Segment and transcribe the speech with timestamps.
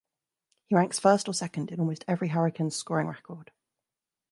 [0.65, 3.51] He ranks first or second in almost every Hurricanes scoring record.